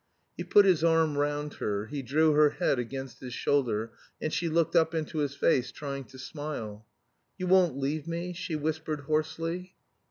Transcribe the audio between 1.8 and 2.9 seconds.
he drew her head